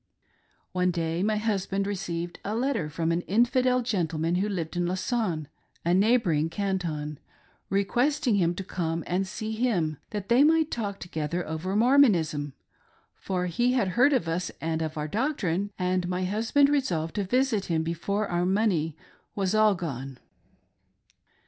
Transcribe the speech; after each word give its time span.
One 0.71 0.89
day 0.89 1.21
my 1.21 1.35
husband 1.37 1.85
received 1.85 2.39
a 2.43 2.55
letter 2.55 2.89
from 2.89 3.11
an 3.11 3.21
infidel 3.27 3.83
gen 3.83 4.07
tleman 4.07 4.37
who 4.37 4.49
lived 4.49 4.75
in 4.75 4.87
Lausanne— 4.87 5.47
a 5.85 5.93
neighboring 5.93 6.49
canton— 6.49 7.19
re 7.69 7.83
questing 7.85 8.33
him 8.37 8.55
to 8.55 8.63
come 8.63 9.03
and 9.05 9.27
see 9.27 9.51
him, 9.51 9.97
that 10.09 10.27
they 10.27 10.43
might 10.43 10.71
talk 10.71 10.99
together 10.99 11.47
over 11.47 11.75
Mormonism, 11.75 12.53
for 13.13 13.45
he 13.45 13.73
had 13.73 13.89
heard 13.89 14.13
of 14.13 14.27
us 14.27 14.49
and 14.59 14.81
of 14.81 14.97
our 14.97 15.07
doctrine, 15.07 15.69
and 15.77 16.07
my 16.09 16.23
husband 16.23 16.67
resolved 16.69 17.13
to 17.13 17.23
visit 17.23 17.65
him 17.65 17.83
before 17.83 18.27
our 18.27 18.47
money 18.47 18.97
was 19.35 19.53
all 19.53 19.75
gone. 19.75 20.17